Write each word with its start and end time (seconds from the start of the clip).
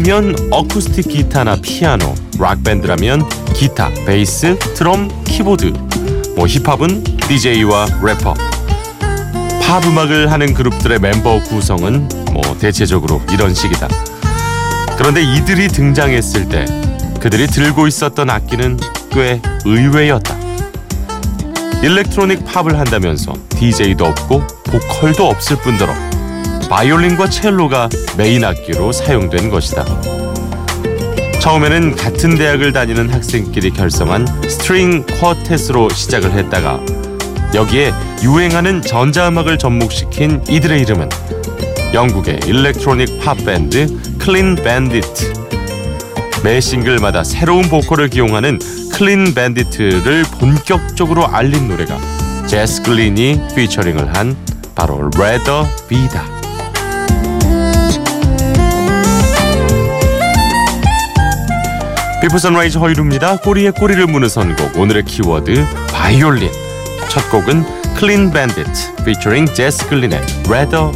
밴드라면 0.00 0.34
어쿠스틱 0.50 1.08
기타나 1.08 1.56
피아노, 1.56 2.14
락 2.38 2.62
밴드라면 2.64 3.28
기타, 3.54 3.90
베이스, 4.06 4.58
드럼, 4.74 5.10
키보드. 5.24 5.72
뭐 6.36 6.46
힙합은 6.46 7.04
DJ와 7.28 7.86
래퍼. 8.02 8.34
팝 9.62 9.84
음악을 9.84 10.32
하는 10.32 10.54
그룹들의 10.54 11.00
멤버 11.00 11.42
구성은 11.42 12.08
뭐 12.32 12.42
대체적으로 12.58 13.20
이런 13.30 13.54
식이다. 13.54 13.88
그런데 14.96 15.22
이들이 15.22 15.68
등장했을 15.68 16.48
때 16.48 16.64
그들이 17.20 17.46
들고 17.46 17.86
있었던 17.86 18.30
악기는 18.30 18.78
꽤 19.10 19.40
의외였다. 19.66 20.34
electronic 21.82 22.44
팝을 22.46 22.78
한다면서 22.78 23.34
DJ도 23.50 24.06
없고 24.06 24.46
보컬도 24.64 25.28
없을 25.28 25.56
뿐더러 25.56 26.09
바이올린과 26.70 27.28
첼로가 27.28 27.88
메인 28.16 28.44
악기로 28.44 28.92
사용된 28.92 29.50
것이다. 29.50 29.84
처음에는 31.40 31.96
같은 31.96 32.38
대학을 32.38 32.72
다니는 32.72 33.10
학생끼리 33.10 33.70
결성한 33.72 34.24
string 34.48 35.04
quartet으로 35.04 35.92
시작을 35.92 36.30
했다가 36.30 36.80
여기에 37.54 37.92
유행하는 38.22 38.82
전자음악을 38.82 39.58
접목시킨 39.58 40.44
이들의 40.48 40.80
이름은 40.82 41.08
영국의 41.92 42.38
electronic 42.46 43.20
팝 43.24 43.44
밴드 43.44 43.88
클린 44.18 44.54
밴디트 44.54 45.32
매 46.44 46.60
싱글마다 46.60 47.24
새로운 47.24 47.68
보컬을 47.68 48.08
기용하는 48.08 48.60
클린 48.92 49.34
밴디트를 49.34 50.22
본격적으로 50.38 51.26
알린 51.26 51.66
노래가 51.66 51.98
제스 52.46 52.82
글린이 52.82 53.40
피처링을 53.56 54.14
한 54.14 54.36
바로 54.76 55.10
Rather 55.18 55.66
Be다 55.88 56.39
비포 62.20 62.38
선라이즈 62.38 62.76
허일후입니다. 62.76 63.38
꼬리에 63.38 63.70
꼬리를 63.70 64.06
무는 64.06 64.28
선곡. 64.28 64.76
오늘의 64.76 65.04
키워드 65.04 65.64
바이올린. 65.90 66.50
첫 67.08 67.30
곡은 67.30 67.94
클린 67.94 68.30
밴디트 68.30 69.04
피처링 69.04 69.46
제스 69.46 69.88
글린의 69.88 70.20
Rather 70.48 70.92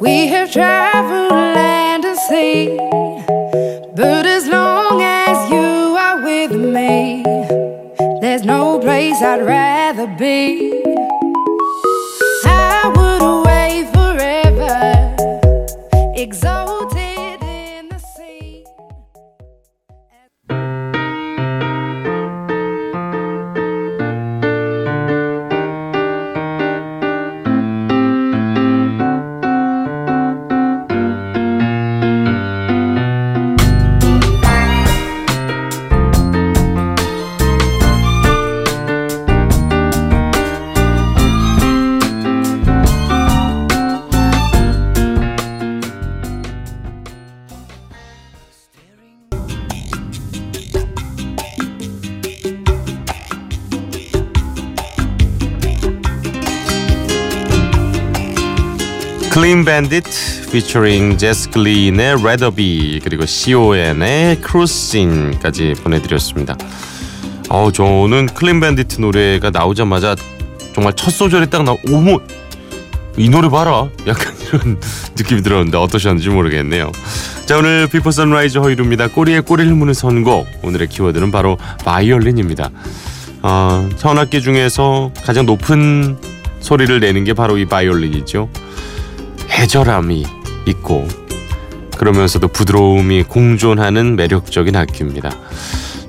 We 0.00 0.26
have 0.28 0.50
traveled 0.50 1.30
land 1.30 2.04
and 2.04 2.18
sea. 2.18 2.76
But 3.94 4.24
as 4.24 4.46
long 4.48 5.02
as 5.02 5.50
you 5.50 5.96
are 5.96 6.22
with 6.22 6.52
me, 6.52 7.22
there's 8.20 8.44
no 8.44 8.78
place 8.78 9.20
I'd 9.20 9.44
rather 9.44 10.06
be. 10.06 10.75
클린 59.46 59.64
밴디트 59.64 60.50
피처링 60.50 61.18
제스 61.18 61.48
글린의 61.50 62.16
레더비 62.20 63.00
그리고 63.04 63.24
CON의 63.24 64.40
크루싱까지 64.40 65.74
보내드렸습니다. 65.84 66.56
어 67.48 67.70
저는 67.70 68.26
밴디트 68.60 69.00
노래가 69.00 69.50
나오자마자 69.50 70.16
정말 70.74 70.94
첫 70.96 71.12
소절에 71.12 71.46
딱 71.46 71.62
나오 71.62 71.78
오모 71.88 72.20
이 73.18 73.28
노래 73.28 73.48
봐라 73.48 73.88
약간 74.08 74.34
이런 74.52 74.80
느낌이 75.16 75.42
들었는데 75.42 75.78
어떠셨는지 75.78 76.28
모르겠네요. 76.28 76.90
자 77.44 77.56
오늘 77.58 77.86
비포 77.86 78.10
선라이즈 78.10 78.58
허일후입니다. 78.58 79.06
꼬리에 79.06 79.38
꼬리를 79.38 79.72
무는 79.72 79.94
선곡 79.94 80.48
오늘의 80.64 80.88
키워드는 80.88 81.30
바로 81.30 81.56
바이올린입니다. 81.84 82.70
어, 83.42 83.88
현악기 83.96 84.42
중에서 84.42 85.12
가장 85.24 85.46
높은 85.46 86.16
소리를 86.58 86.98
내는 86.98 87.22
게 87.22 87.32
바로 87.32 87.58
이 87.58 87.64
바이올린이죠. 87.64 88.48
애절함이 89.50 90.24
있고 90.66 91.06
그러면서도 91.96 92.48
부드러움이 92.48 93.24
공존하는 93.24 94.16
매력적인 94.16 94.76
악기입니다. 94.76 95.30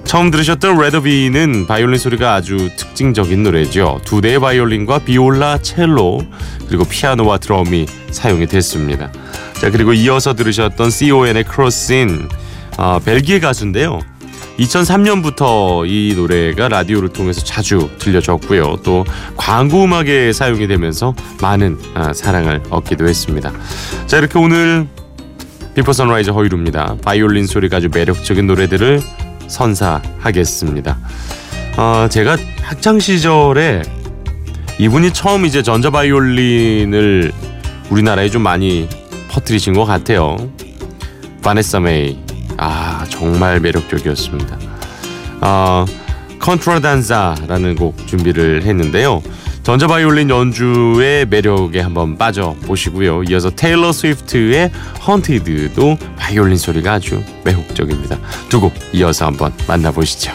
처음 0.03 0.31
들으셨던 0.31 0.80
Rather 0.80 1.24
Be는 1.24 1.68
바이올린 1.68 2.00
소리가 2.00 2.34
아주 2.34 2.70
특징적인 2.78 3.44
노래죠. 3.44 4.00
두 4.06 4.22
대의 4.22 4.40
바이올린과 4.40 5.00
비올라, 5.00 5.58
첼로 5.58 6.22
그리고 6.68 6.86
피아노와 6.86 7.40
드럼이 7.40 7.88
사용이 8.12 8.47
됐습니다. 8.47 9.12
자 9.59 9.70
그리고 9.70 9.92
이어서 9.94 10.34
들으셨던 10.34 10.90
Sioen의 10.90 11.44
Cruisin' 11.44 12.30
어, 12.78 13.00
벨기에 13.03 13.40
가수인데요. 13.40 14.00
2003년부터 14.59 15.88
이 15.88 16.13
노래가 16.16 16.68
라디오를 16.68 17.09
통해서 17.09 17.41
자주 17.44 17.90
들려졌고요. 18.00 18.78
또 18.84 19.06
광고 19.35 19.84
음악에 19.84 20.34
사용이 20.34 20.68
되면서 20.68 21.13
많은 21.41 21.78
아, 21.94 22.13
사랑을 22.13 22.62
얻기도 22.69 23.07
했습니다. 23.07 23.51
자 24.07 24.17
이렇게 24.17 24.40
오늘 24.40 24.88
비포 25.75 25.94
선라이즈 25.94 26.31
허일후입니다. 26.31 26.97
바이올린 27.03 27.46
소리가 27.46 27.78
아주 27.78 27.90
매력적인 27.94 28.47
노래들을 28.47 29.00
선사하겠습니다. 29.47 30.97
어, 31.78 32.07
제가 32.09 32.38
학창 32.63 33.00
시절에 33.00 33.84
이분이 34.79 35.13
처음 35.13 35.46
이제 35.46 35.62
전자 35.62 35.90
바이올린을 35.91 37.31
우리나라에 37.91 38.29
좀 38.29 38.41
많이 38.41 38.90
퍼뜨리신 39.29 39.73
것 39.73 39.85
같아요. 39.85 40.38
바네사 41.43 41.79
메이. 41.79 42.17
아 42.58 43.05
정말 43.17 43.59
매력적이었습니다. 43.59 44.58
어, 45.41 45.85
Contradanza라는 46.40 47.76
곡 47.75 48.08
준비를 48.08 48.64
했는데요. 48.64 49.22
전자 49.64 49.85
바이올린 49.87 50.29
연주의 50.29 51.25
매력에 51.25 51.81
한번 51.81 52.17
빠져 52.17 52.55
보시고요. 52.66 53.23
이어서 53.23 53.49
테일러 53.49 53.91
스위프트의 53.91 54.72
Haunted도 55.05 55.97
바이올린 56.17 56.58
소리가 56.58 56.93
아주 56.93 57.22
매혹적입니다. 57.43 58.17
두 58.49 58.61
곡 58.61 58.73
이어서 58.93 59.25
한번 59.25 59.52
만나보시죠. 59.67 60.31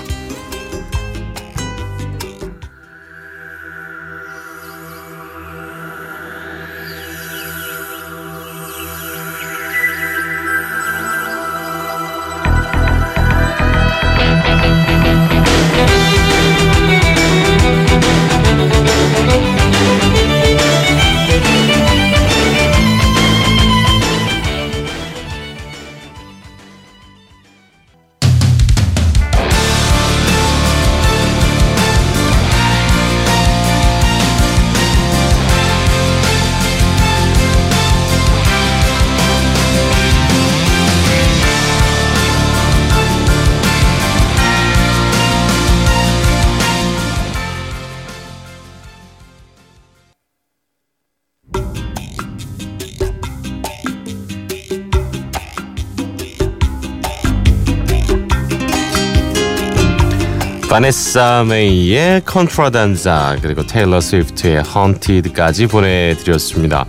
바네사 60.73 61.45
메이의 61.51 62.23
Contradanza 62.25 63.37
그리고 63.43 63.63
테일러 63.67 64.01
스위프트의 64.01 64.63
Haunted까지 64.63 65.67
보내드렸습니다. 65.67 66.87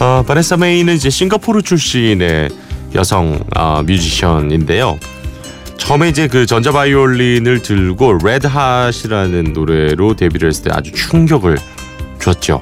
어, 0.00 0.24
바네사 0.26 0.56
메이는 0.56 0.96
이제 0.96 1.10
싱가포르 1.10 1.62
출신의 1.62 2.48
여성 2.96 3.38
어, 3.54 3.84
뮤지션인데요. 3.86 4.98
처음에 5.76 6.08
이제 6.08 6.26
그 6.26 6.44
전자 6.44 6.72
바이올린을 6.72 7.62
들고 7.62 8.18
Red 8.24 8.54
Hot이라는 8.54 9.52
노래로 9.52 10.16
데뷔를 10.16 10.48
했을 10.48 10.64
때 10.64 10.70
아주 10.72 10.90
충격을 10.90 11.56
줬죠. 12.18 12.60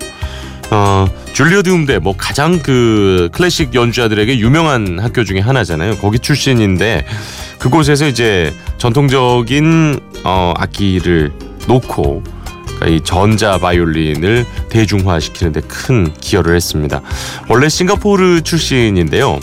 어, 0.70 1.06
줄리어드 1.38 1.70
음대 1.70 2.00
뭐 2.00 2.16
가장 2.16 2.58
그 2.58 3.28
클래식 3.30 3.72
연주자들에게 3.72 4.40
유명한 4.40 4.98
학교 4.98 5.22
중에 5.22 5.38
하나잖아요. 5.38 5.98
거기 5.98 6.18
출신인데 6.18 7.06
그곳에서 7.60 8.08
이제 8.08 8.52
전통적인 8.78 10.00
어, 10.24 10.52
악기를 10.56 11.30
놓고 11.68 12.24
그러니까 12.66 12.86
이 12.88 13.00
전자 13.04 13.56
바이올린을 13.56 14.46
대중화시키는 14.68 15.52
데 15.52 15.60
큰 15.60 16.12
기여를 16.20 16.56
했습니다. 16.56 17.02
원래 17.48 17.68
싱가포르 17.68 18.40
출신인데요. 18.42 19.38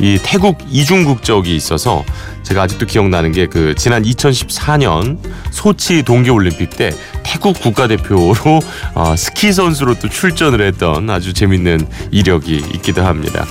이 0.00 0.18
태국 0.22 0.56
이중 0.70 1.04
국적이 1.04 1.54
있어서 1.56 2.06
제가 2.48 2.62
아직도 2.62 2.86
기억나는 2.86 3.32
게 3.32 3.48
그 3.48 3.74
지난 3.76 4.02
2014년 4.02 5.18
소치 5.50 6.02
동계올림픽 6.02 6.70
때 6.70 6.90
태국 7.22 7.58
국가대표로 7.60 8.60
어, 8.94 9.16
스키 9.16 9.52
선수로 9.52 9.94
또 9.94 10.08
출전을 10.08 10.60
했던 10.60 11.08
아주 11.10 11.32
재밌는 11.32 11.86
이력이 12.10 12.56
있기도 12.74 13.04
합니다. 13.04 13.46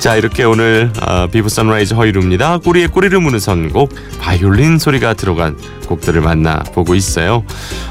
자 0.00 0.14
이렇게 0.16 0.44
오늘 0.44 0.90
어, 1.02 1.26
비포 1.28 1.48
선라이즈 1.48 1.94
허이루입니다. 1.94 2.58
꼬리에 2.58 2.86
꼬리를 2.88 3.18
무는 3.18 3.38
선곡 3.38 3.94
바이올린 4.20 4.78
소리가 4.78 5.14
들어간 5.14 5.56
곡들을 5.86 6.20
만나보고 6.20 6.94
있어요. 6.94 7.44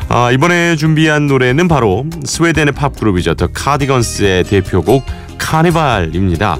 어, 0.09 0.29
이번에 0.31 0.75
준비한 0.75 1.27
노래는 1.27 1.67
바로 1.67 2.05
스웨덴의 2.25 2.73
팝 2.73 2.95
그룹이죠. 2.99 3.35
더 3.35 3.47
카디건스의 3.47 4.43
대표곡 4.45 5.03
Carnival입니다. 5.37 6.57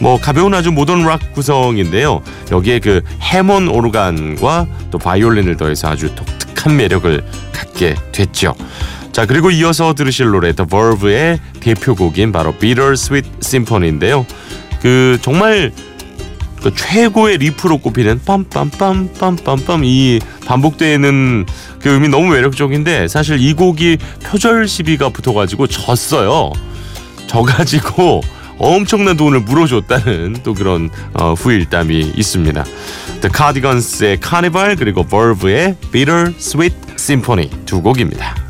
뭐 0.00 0.18
가벼운 0.18 0.54
아주 0.54 0.72
모던 0.72 1.04
락 1.04 1.32
구성인데요. 1.34 2.22
여기에 2.50 2.80
그 2.80 3.02
해먼드 3.20 3.68
오르간과 3.68 4.66
또 4.90 4.98
바이올린을 4.98 5.56
더해서 5.56 5.88
아주 5.88 6.14
독특한 6.14 6.76
매력을 6.76 7.22
갖게 7.52 7.94
됐죠. 8.10 8.54
자 9.12 9.26
그리고 9.26 9.50
이어서 9.50 9.92
들으실 9.94 10.26
노래 10.26 10.52
The 10.52 10.68
Verve의 10.68 11.38
대표곡인 11.60 12.32
바로 12.32 12.52
Bitter 12.52 12.92
Sweet 12.92 13.28
Symphony인데요. 13.42 14.24
그 14.80 15.18
정말 15.20 15.72
그 16.62 16.74
최고의 16.74 17.38
리프로 17.38 17.78
꼽히는 17.78 18.20
빰빰빰빰빰빰 18.20 19.84
이 19.84 20.20
반복되는 20.46 21.46
그 21.80 21.94
음이 21.94 22.08
너무 22.08 22.30
매력적인데 22.30 23.08
사실 23.08 23.40
이 23.40 23.54
곡이 23.54 23.98
표절 24.22 24.68
시비가 24.68 25.08
붙어가지고 25.08 25.66
졌어요. 25.66 26.52
져가지고 27.26 28.20
엄청난 28.60 29.16
돈을 29.16 29.40
물어줬다는 29.40 30.40
또 30.44 30.54
그런 30.54 30.90
어, 31.14 31.32
후일담이 31.32 32.12
있습니다. 32.14 32.64
The 33.22 33.30
Cardigans 33.34 34.04
의 34.04 34.18
Carnival 34.22 34.76
그리고 34.76 35.04
Verve의 35.04 35.76
Bitter 35.90 36.34
Sweet 36.38 36.76
Symphony 36.96 37.48
두 37.64 37.82
곡입니다. 37.82 38.49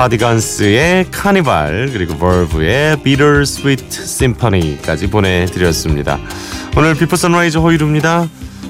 Cardigans의 0.00 1.10
Carnival 1.10 1.90
그리고 1.92 2.16
Verve의 2.16 3.02
Bitter 3.02 3.42
Sweet 3.42 3.84
Symphony까지 3.84 5.08
보내드렸습니다. 5.10 6.18
오늘 6.74 6.94
비포 6.94 7.16
선라이즈 7.16 7.58
허이루입니다. 7.58 8.26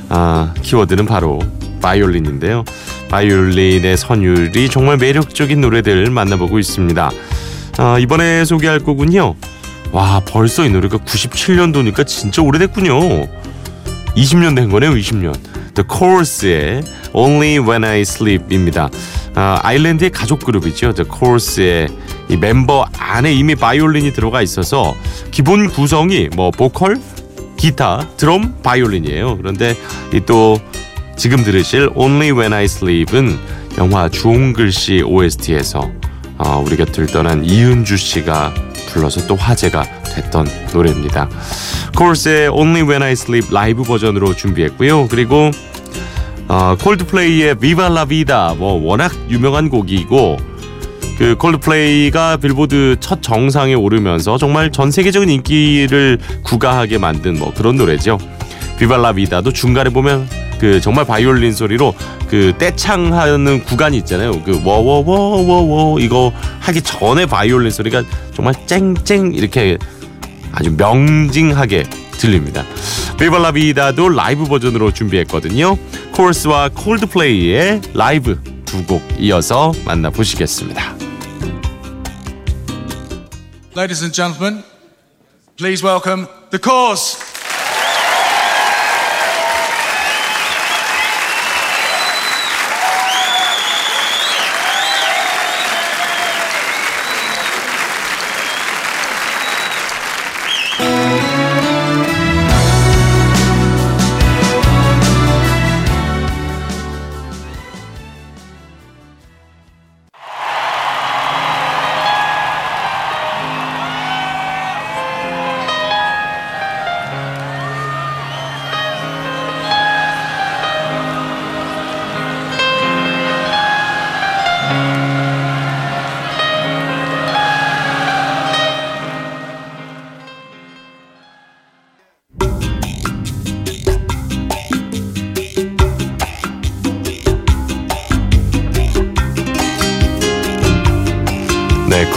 아, 0.09 0.55
키워드는 0.61 1.07
바로 1.07 1.39
바이올린인데요. 1.81 2.65
바이올린의 3.11 3.97
선율이 3.97 4.71
정말 4.71 4.97
매력적인 4.97 5.61
노래들 5.61 6.11
만나보고 6.11 6.59
있습니다. 6.59 7.11
아, 7.79 7.99
이번에 8.01 8.45
소개할 8.45 8.81
곡은요. 8.81 9.37
와 9.93 10.21
벌써 10.27 10.65
이 10.65 10.71
노래가 10.71 10.99
97년도니까 10.99 12.09
진짜 12.09 12.43
오래됐군요. 12.43 13.29
20년 14.17 14.57
된 14.57 14.71
거네요, 14.71 14.91
20년. 14.93 15.35
The 15.75 15.87
Corrs의 15.89 16.83
Only 17.13 17.59
When 17.59 17.85
I 17.85 18.01
Sleep입니다. 18.01 18.91
아, 19.35 19.61
아일랜드의 19.63 20.11
가족 20.11 20.41
그룹이죠. 20.45 20.95
The 20.95 21.09
Corrs의 21.19 21.89
이 22.29 22.37
멤버 22.37 22.87
안에 22.99 23.33
이미 23.33 23.55
바이올린이 23.55 24.13
들어가 24.13 24.43
있어서 24.43 24.95
기본 25.31 25.69
구성이 25.69 26.29
뭐 26.35 26.51
보컬, 26.51 26.97
기타, 27.57 28.09
드럼, 28.17 28.57
바이올린이에요. 28.63 29.37
그런데 29.37 29.77
이 30.13 30.21
또 30.27 30.59
지금 31.17 31.45
들으실 31.45 31.91
Only 31.95 32.31
When 32.33 32.53
I 32.53 32.65
Sleep은 32.65 33.39
영화 33.79 34.09
주홍글씨 34.09 35.03
OST에서 35.03 35.91
어, 36.39 36.63
우리 36.65 36.77
곁을 36.77 37.07
떠난 37.07 37.45
이은주 37.45 37.97
씨가 37.97 38.55
불러서 38.93 39.27
또 39.27 39.37
화제가 39.37 39.83
됐던 40.15 40.47
노래입니다. 40.73 41.29
코르스의 41.97 42.49
Only 42.49 42.83
When 42.83 43.03
I 43.03 43.13
Sleep 43.13 43.49
라이브 43.53 43.83
버전으로 43.83 44.35
준비했고요. 44.35 45.09
그리고 45.09 45.51
어, 46.49 46.77
콜드플레이의 46.83 47.55
Viva 47.57 47.87
La 47.87 48.05
Vida 48.07 48.55
뭐 48.59 48.73
워낙 48.83 49.13
유명한 49.29 49.69
곡이고 49.69 50.37
그 51.17 51.37
콜드플레이가 51.37 52.39
빌보드 52.39 52.97
첫 53.01 53.23
정상에 53.23 53.75
오르면서 53.75 54.39
정말 54.39 54.73
전 54.73 54.91
세계적인 54.91 55.29
인기를 55.29 56.19
구가하게 56.43 56.99
만든 56.99 57.39
뭐 57.39 57.53
그런 57.55 57.77
노래죠. 57.77 58.19
Vida도 58.89 59.53
중간에 59.53 59.91
보면 59.91 60.29
그 60.59 60.81
정말 60.81 61.05
바이올린 61.05 61.53
소리로 61.53 61.95
그 62.29 62.53
떼창하는 62.59 63.65
구간이 63.65 63.97
있잖아요. 63.99 64.43
그 64.43 64.61
워워워워워 64.65 65.99
이거 66.01 66.33
하기 66.61 66.83
전에 66.83 67.27
바이올린 67.27 67.71
소리가 67.71 68.03
정말 68.35 68.55
쨍쨍 68.67 69.33
이렇게 69.35 69.79
아주 70.53 70.71
명징하게 70.77 71.85
들립니다. 72.13 72.65
비발라 73.19 73.53
비다도 73.53 74.09
라이브 74.11 74.45
버전으로 74.45 74.93
준비했거든요. 74.93 75.77
코르스와 76.13 76.71
콜드플레이의 76.75 77.81
라이브 77.95 78.39
두 78.65 78.85
곡 78.87 79.03
이어서 79.19 79.73
만나보시겠습니다. 79.85 80.95
Ladies 83.77 84.03
and 84.03 84.15
gentlemen, 84.15 84.63
please 85.57 85.83
welcome 85.85 86.27
the 86.51 86.61
cause. 86.63 87.19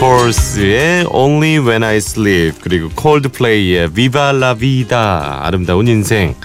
코르스의 0.03 1.07
Only 1.11 1.59
When 1.59 1.81
I 1.81 1.95
Sleep 1.95 2.59
그리고 2.61 2.89
콜드플레이의 2.89 3.93
Viva 3.93 4.35
la 4.35 4.53
Vida 4.53 5.39
아름다운 5.45 5.87
인생 5.87 6.35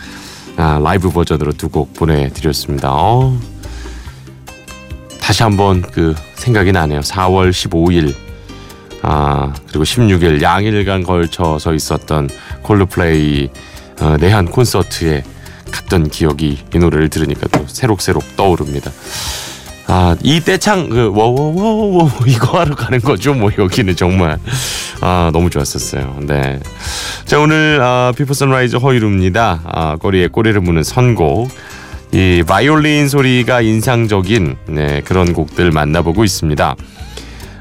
아, 0.56 0.78
라이브 0.80 1.10
버전으로 1.10 1.52
두 1.54 1.68
곡 1.68 1.92
보내드렸습니다. 1.94 2.90
어, 2.92 3.36
다시 5.20 5.42
한번 5.42 5.82
그 5.82 6.14
생각이 6.36 6.70
나네요. 6.70 7.00
4월 7.00 7.50
15일 7.50 8.14
아 9.02 9.52
그리고 9.66 9.82
16일 9.82 10.40
양일간 10.40 11.02
걸쳐서 11.02 11.74
있었던 11.74 12.30
콜드플레이 12.62 13.48
어, 14.00 14.16
내한 14.20 14.46
콘서트에 14.46 15.24
갔던 15.72 16.10
기억이 16.10 16.58
이 16.72 16.78
노래를 16.78 17.08
들으니까 17.08 17.48
또 17.48 17.66
새록새록 17.66 18.36
떠오릅니다. 18.36 18.92
아, 19.90 20.14
이 20.22 20.40
떼창 20.40 20.90
그 20.90 21.10
워워워워 21.14 22.10
이거 22.26 22.60
하러 22.60 22.74
가는 22.74 23.00
거죠. 23.00 23.32
뭐 23.32 23.50
여기는 23.56 23.96
정말 23.96 24.38
아, 25.00 25.30
너무 25.32 25.48
좋았었어요. 25.48 26.18
네. 26.20 26.60
자, 27.24 27.40
오늘 27.40 27.80
아, 27.82 28.12
비포 28.16 28.34
선라이즈 28.34 28.76
허이루입니다. 28.76 29.62
아, 29.64 29.96
꼬리에 29.96 30.28
꼬리를 30.28 30.60
무는 30.60 30.82
선곡. 30.82 31.48
이 32.12 32.42
바이올린 32.46 33.08
소리가 33.08 33.60
인상적인 33.60 34.56
네, 34.68 35.02
그런 35.04 35.32
곡들 35.32 35.70
만나보고 35.70 36.24
있습니다. 36.24 36.74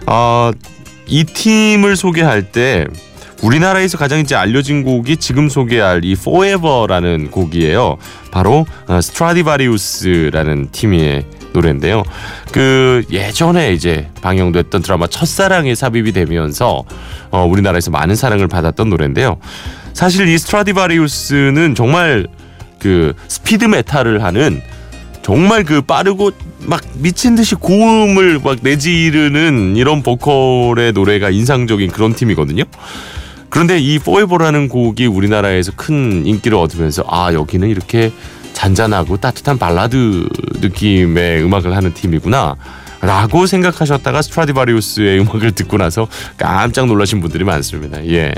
어, 0.07 0.51
이 1.05 1.24
팀을 1.24 1.96
소개할 1.96 2.51
때 2.51 2.88
우리나라에서 3.41 3.98
가장 3.98 4.20
이제 4.20 4.36
알려진 4.36 4.84
곡이 4.84 5.17
지금 5.17 5.50
소개할 5.50 6.03
이 6.03 6.13
Forever라는 6.13 7.32
곡이에요. 7.32 7.98
바로 8.32 8.65
어, 8.88 9.01
스트라디바리우스라는 9.01 10.70
팀의 10.72 11.25
노래인데요. 11.53 12.03
그 12.51 13.03
예전에 13.12 13.74
이제 13.74 14.10
방영됐던 14.22 14.82
드라마 14.82 15.08
첫사랑에 15.08 15.75
삽입이 15.75 16.12
되면서 16.12 16.84
어, 17.32 17.46
우리나라에서 17.46 17.91
많은 17.91 18.15
사랑을 18.15 18.48
받았던 18.48 18.89
노래인데요. 18.89 19.38
사실 19.94 20.27
이 20.27 20.38
스트라디바리우스는 20.38 21.75
정말 21.75 22.27
그 22.79 23.13
스피드 23.27 23.65
메탈을 23.65 24.24
하는 24.24 24.62
정말 25.24 25.63
그 25.63 25.82
빠르고 25.82 26.32
막 26.60 26.82
미친 26.96 27.36
듯이 27.36 27.56
고음을 27.56 28.39
막 28.44 28.58
내지르는 28.62 29.75
이런 29.75 30.01
보컬의 30.01 30.94
노래가 30.94 31.29
인상적인 31.29 31.91
그런 31.91 32.13
팀이거든요. 32.13 32.63
그런데 33.58 33.80
이 33.80 33.98
Forever라는 33.98 34.67
곡이 34.68 35.08
우리나라에서 35.08 35.72
큰 35.76 36.28
인기를 36.28 36.56
얻으면서 36.60 37.04
아 37.08 37.34
여기는 37.34 37.68
이렇게 37.68 38.14
잔잔하고 38.54 39.18
따뜻한 39.18 39.58
발라드 39.58 40.30
느낌의 40.62 41.44
음악을 41.44 41.76
하는 41.76 41.92
팀이구나. 41.92 42.56
라고 43.02 43.48
생각하셨다가 43.48 44.22
스트라디바리우스의 44.22 45.22
음악을 45.22 45.54
듣고 45.54 45.78
나서 45.78 46.08
깜짝 46.38 46.86
놀라신 46.86 47.20
분들이 47.20 47.44
많습니다. 47.46 48.06
예. 48.06 48.32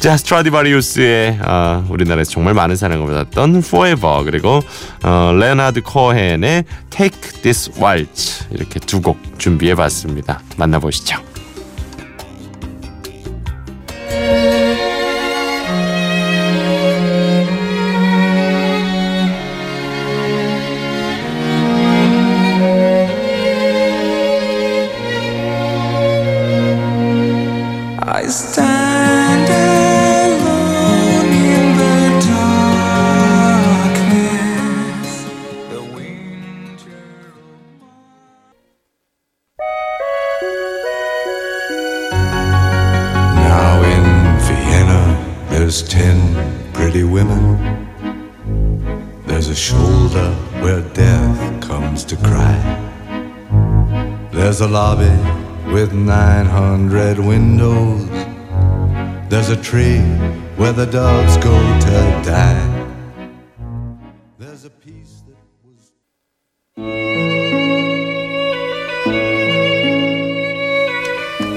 자, 0.00 0.16
스트라디바리우스의 0.16 1.38
어, 1.44 1.84
우리나라에서 1.90 2.30
정말 2.30 2.54
많은 2.54 2.74
사랑을 2.74 3.06
받았던 3.06 3.56
Forever 3.56 4.24
그리고 4.24 4.62
어, 5.02 5.32
레오나드 5.38 5.82
코헨의 5.82 6.64
Take 6.88 7.42
This 7.42 7.70
Waltz 7.78 8.46
이렇게 8.50 8.80
두 8.80 9.02
곡 9.02 9.18
준비해봤습니다. 9.38 10.40
만나보시죠. 10.56 11.31
there's 45.71 45.81
ten 45.83 46.17
pretty 46.73 47.03
women. 47.03 47.57
There's 49.25 49.49
a 49.49 49.55
shoulder 49.55 50.31
where 50.61 50.81
death 50.93 51.61
comes 51.61 52.03
to 52.05 52.15
cry. 52.17 52.57
There's 54.31 54.61
a 54.61 54.67
lobby 54.67 55.15
with 55.71 55.93
900 55.93 57.19
windows. 57.19 58.07
There's 59.29 59.49
a 59.49 59.57
tree 59.57 59.99
where 60.55 60.73
the 60.73 60.85
doves 60.85 61.37
go 61.37 61.51
to 61.51 62.21
die. 62.23 62.63
There's 64.39 64.65
a 64.65 64.69
piece 64.69 65.23
that 65.27 65.37
was. 65.63 65.91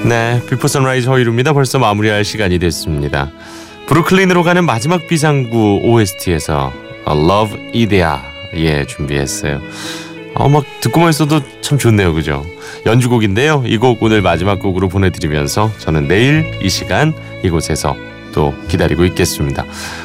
네, 0.04 0.42
비포 0.48 0.66
선라이즈 0.66 1.08
허이루입니다. 1.08 1.52
벌써 1.52 1.78
마무리할 1.78 2.24
시간이 2.24 2.58
됐습니다. 2.58 3.30
브루클린으로 3.87 4.43
가는 4.43 4.65
마지막 4.65 5.07
비상구 5.07 5.81
OST에서 5.83 6.73
Love 7.07 7.57
Idea 7.75 8.15
예 8.55 8.85
준비했어요. 8.85 9.61
어, 10.35 10.49
막 10.49 10.65
듣고만 10.81 11.11
있어도 11.11 11.41
참 11.61 11.77
좋네요, 11.77 12.13
그죠? 12.13 12.45
연주곡인데요. 12.85 13.63
이 13.65 13.77
곡 13.77 14.01
오늘 14.03 14.21
마지막 14.21 14.59
곡으로 14.59 14.89
보내드리면서 14.89 15.71
저는 15.77 16.07
내일 16.07 16.51
이 16.61 16.69
시간 16.69 17.13
이곳에서 17.43 17.95
또 18.33 18.53
기다리고 18.67 19.05
있겠습니다. 19.05 19.63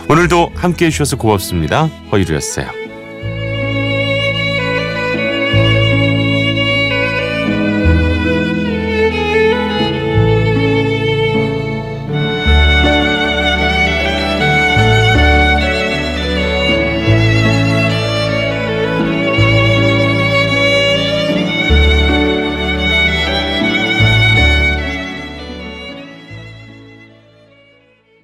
오늘도 0.09 0.53
함께해 0.55 0.91
주셔서 0.91 1.17
고맙습니다. 1.17 1.87
허이루였어요. 2.13 2.80